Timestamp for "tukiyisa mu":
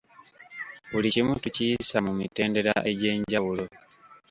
1.43-2.11